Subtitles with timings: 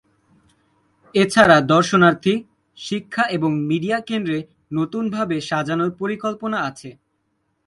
[1.15, 2.33] এছাড়া দর্শনার্থী,
[2.77, 4.31] শিক্ষা এবং মিডিয়া কেন্দ্র
[4.73, 6.89] নতুনভাবে সাজানোর পরিকল্পনা আছে।